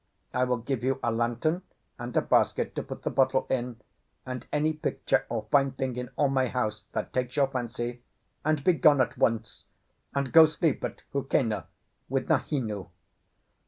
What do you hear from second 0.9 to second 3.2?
a lantern and a basket to put the